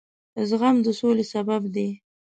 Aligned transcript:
زغم 0.49 0.75
د 0.85 0.87
سولې 0.99 1.25
سبب 1.33 1.61
دی. 1.75 1.89